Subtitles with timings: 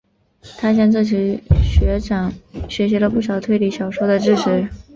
[0.57, 2.33] 他向这群学长
[2.67, 4.67] 学习了不少推理小说的知识。